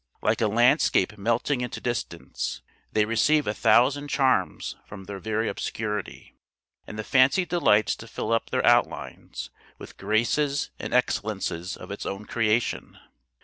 Like 0.23 0.41
a 0.41 0.47
landscape 0.47 1.15
melting 1.15 1.61
into 1.61 1.79
distance, 1.79 2.63
they 2.91 3.05
receive 3.05 3.45
a 3.45 3.53
thousand 3.53 4.07
charms 4.07 4.75
from 4.83 5.03
their 5.03 5.19
very 5.19 5.47
obscurity, 5.47 6.33
and 6.87 6.97
the 6.97 7.03
fancy 7.03 7.45
delights 7.45 7.95
to 7.97 8.07
fill 8.07 8.31
up 8.33 8.49
their 8.49 8.65
outlines 8.65 9.51
with 9.77 9.97
graces 9.97 10.71
and 10.79 10.91
excellences 10.91 11.77
of 11.77 11.91
its 11.91 12.07
own 12.07 12.25
creation. 12.25 12.97